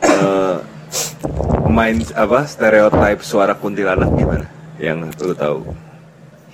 [0.01, 0.55] Eh,
[1.69, 4.49] main apa stereotip suara kuntilanak gimana?
[4.77, 5.59] Yang lu tahu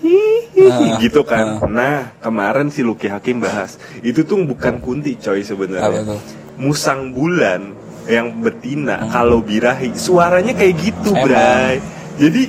[0.03, 1.63] Ah, gitu kan.
[1.71, 6.19] Nah kemarin si Lucky Hakim bahas itu tuh bukan kunti coy sebenarnya.
[6.59, 7.73] Musang bulan
[8.07, 9.95] yang betina kalau birahi.
[9.95, 11.25] Suaranya kayak gitu, Emang.
[11.31, 11.75] Bray.
[12.19, 12.43] Jadi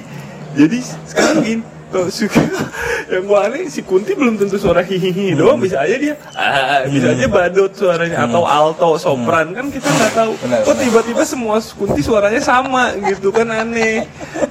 [0.54, 1.62] jadi sekarang gini
[1.94, 2.42] kalau suka
[3.14, 5.62] yang gua aneh si Kunti belum tentu suara hihihi doang.
[5.62, 9.54] Bisa aja dia ah, bisa aja badut suaranya atau alto sopran.
[9.54, 10.32] Kan kita nggak tahu.
[10.42, 10.82] Benar, kok benar.
[10.82, 14.04] tiba-tiba semua Kunti suaranya sama gitu kan aneh.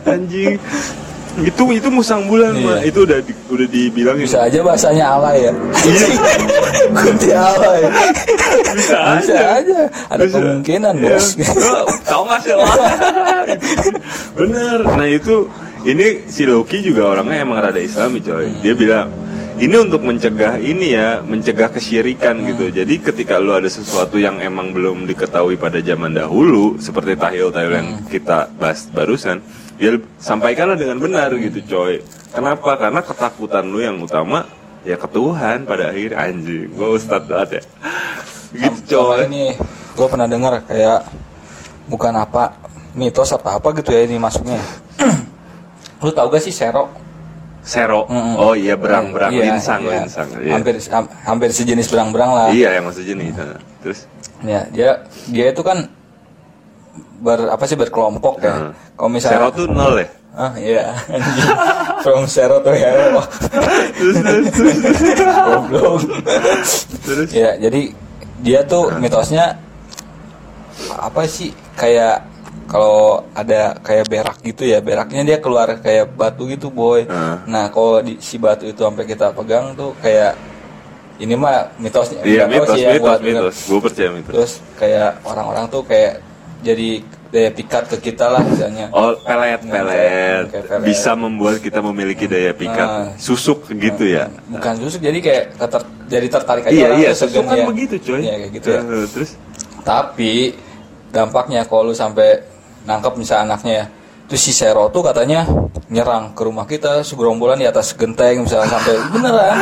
[0.07, 0.55] Anjing
[1.41, 2.61] itu itu musang bulan Iya.
[2.61, 5.53] mah itu udah di, udah dibilang Bisa aja bahasanya alay ya.
[5.81, 6.07] Iya.
[6.93, 7.81] Kunti alay.
[8.77, 9.79] bisa Bisa aja aja.
[10.13, 10.35] Ada Bisa.
[10.37, 11.17] kemungkinan Iya.
[11.17, 11.25] bos.
[12.05, 12.53] Tahu nggak sih?
[14.37, 14.77] Bener.
[14.85, 15.35] Nah itu
[15.83, 18.53] ini si Loki juga orangnya emang rada Islami coy.
[18.61, 19.09] Dia bilang
[19.57, 22.73] ini untuk mencegah ini ya, mencegah kesyirikan gitu.
[22.73, 27.89] Jadi ketika lu ada sesuatu yang emang belum diketahui pada zaman dahulu, seperti tahil-tahil yang
[28.09, 31.99] kita bahas barusan, dia sampaikanlah dengan benar gitu coy.
[32.29, 32.77] Kenapa?
[32.77, 34.45] Karena ketakutan lu yang utama
[34.81, 36.69] ya ke Tuhan pada akhir anjing.
[36.73, 37.61] Gua ustadz banget ya.
[38.53, 39.25] Gitu coy.
[39.27, 39.53] ini
[39.93, 41.05] gue pernah dengar kayak
[41.85, 42.57] bukan apa
[42.93, 44.61] mitos apa apa gitu ya ini masuknya.
[46.03, 46.89] Lu tau gak sih Sero?
[47.63, 48.03] Sero.
[48.11, 48.35] Mm-mm.
[48.35, 50.03] Oh iya berang-berang Iya, linsang iya.
[50.03, 50.27] linsang.
[50.35, 50.51] Iya.
[50.53, 52.47] Hampir ham- hampir sejenis berang-berang lah.
[52.51, 53.33] Iya yang maksud jenis.
[53.33, 53.99] Nah, Terus
[54.43, 54.99] Ya, dia
[55.31, 55.87] dia itu kan
[57.23, 58.75] ber apa sih berkelompok ya.
[58.99, 60.07] Kalau misalnya Sero tuh nol ya.
[60.33, 60.97] Ah iya.
[62.03, 63.21] From zero to hero.
[64.01, 64.77] Terus terus terus.
[65.21, 66.01] Goblok.
[67.05, 67.29] terus.
[67.29, 67.93] ya, jadi
[68.41, 69.55] dia tuh mitosnya
[70.99, 72.25] apa sih kayak
[72.65, 77.05] kalau ada kayak berak gitu ya, beraknya dia keluar kayak batu gitu, boy.
[77.45, 80.33] Nah, kalau di, si batu itu sampai kita pegang tuh kayak
[81.21, 82.25] ini mah mitosnya.
[82.25, 83.55] Iya mitos sih ya, mitos mitos.
[83.69, 84.33] Gue percaya mitos.
[84.33, 86.19] Terus kayak orang-orang tuh kayak
[86.63, 86.89] jadi
[87.27, 88.87] daya pikat ke kita lah misalnya.
[88.89, 90.85] Oh pelet Iya, pelet kayak pelet.
[90.85, 93.07] bisa membuat kita memiliki daya pikat Nah.
[93.17, 94.31] susuk gitu ya.
[94.47, 97.65] Bukan susuk jadi kayak keter, jadi tertarik aja Iya iya susuk kan ya.
[97.65, 98.21] begitu coy.
[98.21, 98.81] Iya kayak gitu ya.
[98.81, 99.31] Eh, Terus
[99.81, 100.33] Tapi
[101.09, 102.39] dampaknya kalau lu sampai
[102.83, 103.85] nangkep misal anaknya ya,
[104.25, 105.43] terus si Sero tuh katanya
[105.93, 109.55] nyerang ke rumah kita segerombolan di atas genteng misalnya sampai beneran.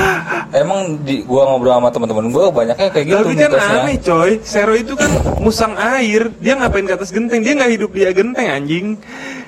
[0.56, 3.80] Emang di gua ngobrol sama teman-teman gua banyaknya kayak gitu Tapi kan mitosnya.
[3.84, 5.12] aneh coy, Sero itu kan
[5.44, 7.44] musang air, dia ngapain ke atas genteng?
[7.44, 8.86] Dia nggak hidup di genteng anjing.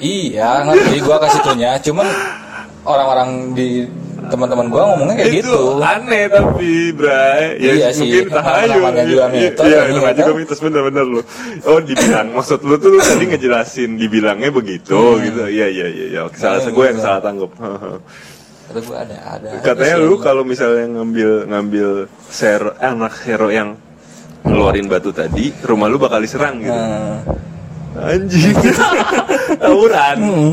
[0.04, 2.08] Iya, ngerti gua kasih tuhnya, cuman
[2.84, 3.88] orang-orang di
[4.34, 5.78] teman-teman gua ngomongnya kayak itu gitu.
[5.78, 7.44] aneh tapi Bray.
[7.62, 11.06] Ya Iya sih, mungkin tahayu juga Iya, mitos, iya anjing, namanya nggak juga mitos bener-bener
[11.06, 11.22] lu.
[11.70, 15.42] Oh dibilang maksud lu tuh lu tadi ngejelasin dibilangnya begitu gitu.
[15.46, 16.20] Iya iya iya iya.
[16.26, 17.52] Oke, salah Hmm, gue yang salah tanggap.
[18.64, 19.48] Kata gua ada ada.
[19.62, 21.90] katanya aja lu kalau misalnya ngambil ngambil
[22.26, 23.78] sero eh, anak sero yang
[24.42, 26.74] ngeluarin batu tadi rumah lu bakal diserang gitu.
[26.74, 27.22] Nah,
[28.10, 28.56] anjing.
[29.62, 30.18] Tawuran.
[30.18, 30.52] Hmm.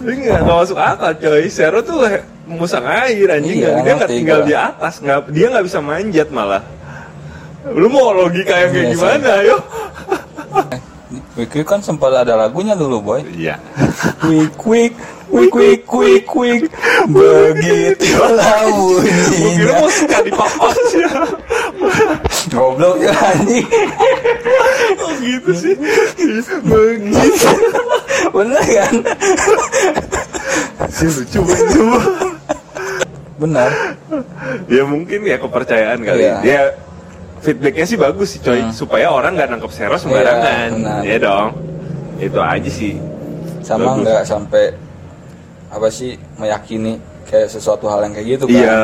[0.00, 1.44] Ini nggak nggak masuk akal coy.
[1.50, 2.06] Sero tuh
[2.50, 6.62] musang air anjing Iya, dia nggak tinggal di atas, nggak dia nggak bisa manjat malah.
[7.70, 9.56] Lu mau logika yang kayak Iya gimana, ayo?
[11.40, 13.58] Quick kan sempat ada lagunya dulu boy Iya.
[14.20, 14.92] Quick quick
[15.26, 16.62] quick quick quick quick
[17.08, 21.10] Begitulah Mungkin lu mau suka di papas ya.
[22.52, 23.66] Goblok ya anjing
[25.02, 25.74] Oh gitu sih.
[26.62, 27.50] Begitu.
[28.30, 28.94] Bener kan
[30.92, 31.84] Sih lucu lucu.
[33.40, 33.70] Bener
[34.68, 36.24] ya mungkin ya kepercayaan kali.
[36.44, 36.76] Ya
[37.40, 40.68] feedbacknya sih bagus sih coy, supaya orang nggak nangkep Sero sembarangan.
[40.68, 41.00] Iya, benar.
[41.00, 41.48] Iya dong.
[42.20, 43.00] Itu aja sih.
[43.60, 44.76] Sama nggak sampai
[45.70, 48.82] Apa sih Meyakini Kayak sesuatu hal yang kayak gitu kan Iya.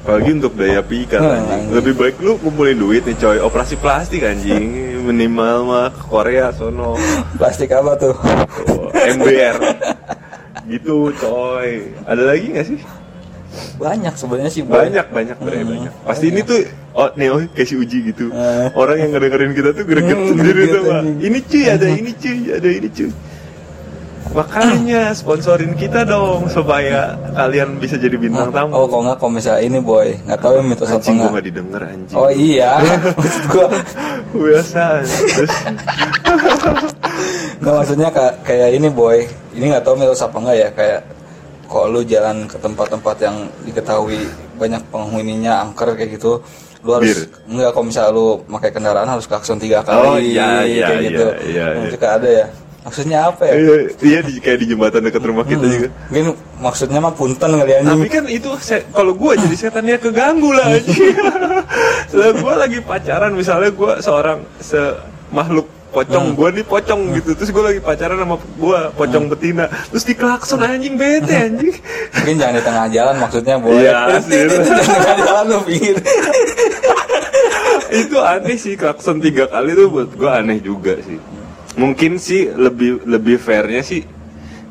[0.00, 1.52] Apalagi untuk daya pikat Hmm, anjing.
[1.52, 1.76] anjing.
[1.76, 3.36] Lebih baik lu kumpulin duit nih coy.
[3.36, 4.64] Operasi plastik anjing.
[5.04, 6.96] Minimal mah ke Korea sono.
[7.36, 8.16] Plastik apa tuh
[8.66, 9.56] Oh, MBR.
[10.70, 11.90] gitu coy.
[12.06, 12.78] Ada lagi nggak sih?
[13.82, 15.92] Banyak sebenarnya sih Banyak banyak bre, Hmm, banyak.
[16.06, 16.62] Pasti ini tuh
[16.94, 18.30] oh Neo kasih uji gitu.
[18.30, 18.70] Eh.
[18.72, 21.02] Orang yang ngedengerin kita tuh greget Hmm, sendiri tuh Pak.
[21.18, 23.10] Ini cuy ada ini cuy, ada ini cuy.
[24.30, 28.70] Makanya sponsorin kita dong supaya kalian bisa jadi bintang tamu.
[28.70, 31.46] Oh kalau nggak kalau misalnya ini boy Nggak tahu ya mitos apa anjing nggak nggak
[31.50, 32.14] didengar anjing.
[32.16, 32.78] Oh iya
[33.18, 33.66] Maksud gua
[34.30, 34.82] biasa
[35.34, 35.54] terus
[37.60, 39.18] Nggak maksudnya kayak, kayak ini boy
[39.52, 41.00] Ini nggak tahu mitos apa enggak ya Kayak
[41.64, 44.24] Kok lu jalan ke tempat-tempat yang diketahui
[44.56, 46.40] Banyak penghuninya angker kayak gitu
[46.80, 47.20] Lu harus Bir.
[47.46, 51.06] Enggak kalau misalnya lu pakai kendaraan harus klakson tiga kali Oh, iya, iya, kayak iya,
[51.06, 51.96] gitu iya, Nah, iya.
[51.96, 52.46] Kayak ada ya
[52.80, 53.52] Maksudnya apa ya?
[53.54, 55.74] iya, iya di, kayak di jembatan dekat rumah kita Hmm.
[55.76, 56.26] juga Mungkin
[56.58, 58.50] maksudnya mah punten kali anjing tapi kan itu
[58.90, 60.64] kalau gua jadi setan ya keganggu lah
[62.08, 64.80] Soalnya gua lagi pacaran misalnya gua seorang se
[65.30, 67.34] makhluk pocong gua nih pocong gitu.
[67.34, 69.66] Terus gua lagi pacaran sama gua pocong betina.
[69.90, 71.74] Terus diklakson anjing bete anjing.
[72.16, 73.54] Mungkin jangan di tengah jalan maksudnya
[74.30, 74.40] sih.
[74.46, 75.96] itu Jangan di tengah jalan lu pikir.
[77.90, 81.18] Itu aneh sih klakson tiga kali tuh buat gue aneh juga sih.
[81.74, 84.06] Mungkin sih lebih lebih fairnya sih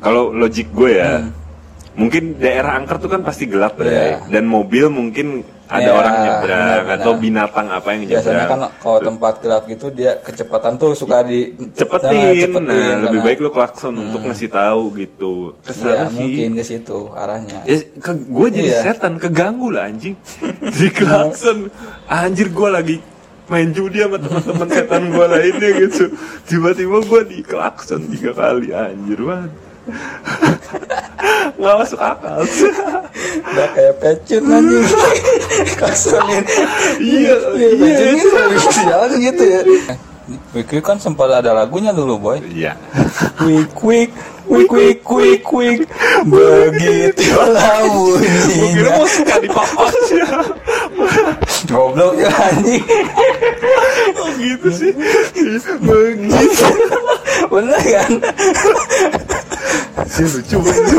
[0.00, 1.28] kalau logik gue ya
[2.00, 3.84] mungkin daerah angker tuh kan pasti gelap Hmm.
[3.84, 4.00] Iya.
[4.00, 5.26] ya dan mobil mungkin
[5.66, 6.98] ada Iya, orang nyebrang benar-benar.
[6.98, 11.22] atau binatang apa yang nyebrang biasanya kan kalau tempat gelap gitu dia kecepatan tuh suka
[11.22, 11.38] di
[11.70, 16.04] cepetin, Nah, cepetin, nah lebih baik lu klakson untuk ngasih tahu gitu ya ke sana
[16.08, 18.80] sih mungkin ke situ arahnya Ya, ke, gue jadi Iya.
[18.82, 20.16] setan, keganggu lah anjing.
[20.74, 21.70] Di klakson,
[22.08, 22.96] anjir gue lagi
[23.46, 26.04] main judi sama teman-teman setan gue lainnya gitu.
[26.46, 29.50] Tiba-tiba gue di klakson tiga kali, anjir banget.
[31.60, 32.40] Nggak masuk akal.
[33.50, 34.86] udah kayak pecun anjing
[35.76, 36.44] kasonin
[37.02, 39.60] Iya, iya iya, pecun bisa jalan gitu ya.
[40.54, 42.38] Quick kan sempat ada lagunya dulu boy.
[42.46, 42.78] Iya.
[43.38, 44.10] Quick quick
[44.46, 45.78] quick quick quick quick.
[47.18, 50.26] Kira bunyinya mau suka di papasnya.
[51.70, 52.82] Goblok ya anjing
[54.12, 54.90] Oh gitu sih.
[55.78, 56.66] Begitu.
[57.46, 58.12] Bener kan
[60.04, 60.90] Sih lucu banget.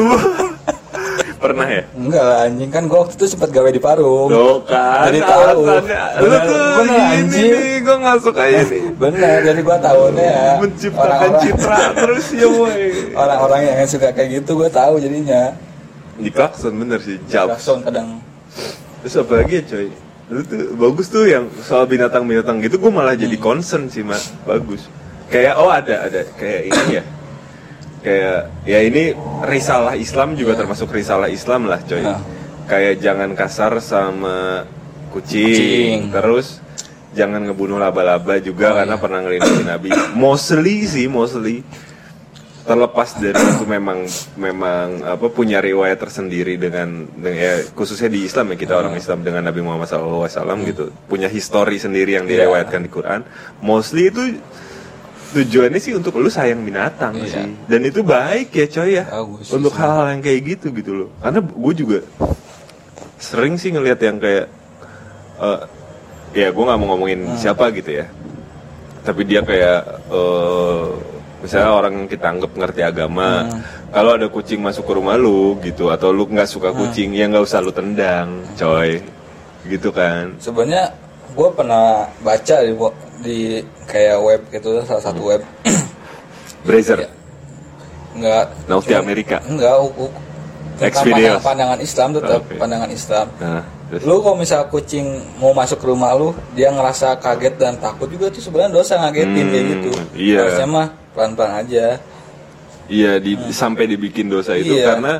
[1.37, 1.83] Pernah ya?
[1.91, 5.61] Enggak lah anjing kan gua waktu itu sempat gawe di Parung Tuh kan, Jadi tahu.
[5.65, 5.73] Lu
[6.21, 7.49] Bener- tuh bener, anjing.
[7.51, 8.79] nih, gue gak suka ini.
[8.93, 12.81] Bener jadi gua tahu deh ya Menciptakan orang-orang- citra terus ya boy.
[13.11, 15.51] Orang-orang yang suka kayak gitu gua tahu jadinya
[16.15, 17.49] Di klakson bener sih, jab.
[17.49, 18.21] Klakson kadang
[19.01, 19.87] Terus apa lagi ya coy?
[20.31, 24.87] Lu tuh bagus tuh yang soal binatang-binatang gitu gue malah jadi concern sih mas, bagus.
[25.27, 27.03] Kayak oh ada ada kayak ini ya.
[28.01, 29.03] Kayak ya ini
[29.45, 31.99] risalah Islam juga termasuk risalah Islam lah coy.
[31.99, 32.23] Nah.
[32.65, 34.63] Kayak jangan kasar sama
[35.11, 35.99] kucing, Kucing.
[36.15, 36.63] terus
[37.11, 39.03] jangan ngebunuh laba-laba juga Oh, karena iya.
[39.03, 39.89] pernah ngelindungi Nabi.
[40.15, 41.67] Mostly sih, mostly
[42.71, 43.99] terlepas dari itu memang
[44.35, 49.19] memang apa punya riwayat tersendiri dengan, dengan ya, khususnya di Islam ya kita orang Islam
[49.21, 50.23] dengan Nabi Muhammad SAW
[50.63, 52.47] gitu punya histori sendiri yang Iya.
[52.47, 53.21] direwayatkan di Quran.
[53.59, 54.23] Mostly itu
[55.31, 57.27] tujuannya sih untuk lu sayang binatang Iya.
[57.27, 57.47] sih.
[57.67, 59.03] Dan itu baik ya coy ya.
[59.05, 61.09] Bagus untuk hal-hal yang kayak gitu gitu loh.
[61.19, 61.99] Karena gue juga
[63.15, 64.47] sering sih ngelihat yang kayak
[65.39, 65.59] eh,
[66.33, 67.35] ya gue nggak mau ngomongin Hmm.
[67.35, 68.07] siapa gitu ya.
[69.01, 70.87] Tapi dia kayak eh,
[71.41, 73.59] misalnya orang yang kita anggap ngerti agama Hmm.
[73.89, 76.79] kalau ada kucing masuk ke rumah lu gitu atau lu nggak suka Hmm.
[76.79, 79.01] kucing ya nggak usah lu tendang coy
[79.63, 80.93] gitu kan sebenarnya
[81.31, 81.85] gue pernah
[82.19, 82.73] baca di
[83.19, 83.37] di
[83.85, 85.41] kayak web gitu salah satu web
[86.61, 87.09] Brazer Iya.
[88.11, 89.37] nggak cuma- Amerika.
[89.41, 90.09] nggak hukum
[90.77, 92.57] pandangan, pandangan Islam tetap Oke.
[92.57, 97.15] pandangan Islam nah terus lu kalau misal kucing mau masuk ke rumah lu dia ngerasa
[97.17, 100.37] kaget dan takut juga tuh sebenarnya dosa ngagetin Hmm, kayak gitu iya.
[100.41, 101.99] harusnya mah pelan pelan aja.
[102.91, 104.75] Iya, di, sampai dibikin dosa itu.
[104.75, 104.95] Iya.
[104.95, 105.13] karena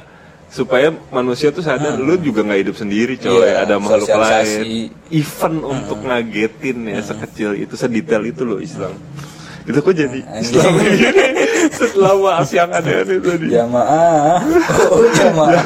[0.51, 3.39] supaya manusia tuh sadar lu juga nggak hidup sendiri coy.
[3.39, 4.91] Iya, ada makhluk lain.
[5.07, 8.91] event untuk ngagetin ya sekecil itu sedetail itu loh Islam.
[9.63, 10.59] Itu kok jadi Anjing.
[10.59, 11.25] Islam ini
[11.71, 13.47] setelah yang aneh-aneh tadi.
[13.47, 14.37] Jamaah.
[14.91, 15.63] Oh jamaah